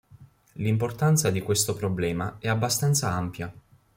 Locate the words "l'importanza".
0.55-1.29